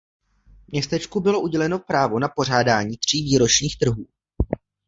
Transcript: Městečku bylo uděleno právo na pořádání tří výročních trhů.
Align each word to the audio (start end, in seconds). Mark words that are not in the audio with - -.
Městečku 0.67 1.19
bylo 1.19 1.39
uděleno 1.41 1.79
právo 1.79 2.19
na 2.19 2.27
pořádání 2.27 2.97
tří 2.97 3.23
výročních 3.23 3.77
trhů. 3.79 4.05